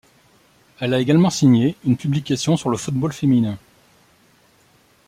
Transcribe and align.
Elle 0.79 0.95
a 0.95 0.99
également 0.99 1.29
signé 1.29 1.75
une 1.85 1.95
publication 1.95 2.57
sur 2.57 2.71
le 2.71 2.77
football 2.77 3.13
féminin. 3.13 3.59